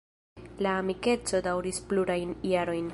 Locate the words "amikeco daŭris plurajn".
0.83-2.37